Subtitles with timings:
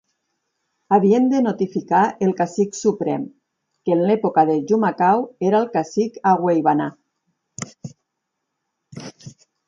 [0.95, 3.27] Havien de notificar el "cacic suprem",
[3.89, 6.89] que en l'època de Jumacao era el cacic Agüeybaná.